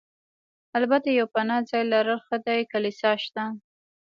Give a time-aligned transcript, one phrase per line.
[0.77, 3.43] البته یو پناه ځای لرل ښه دي، کلیسا شته.